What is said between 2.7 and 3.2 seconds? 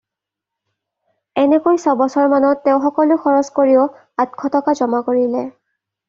সকলো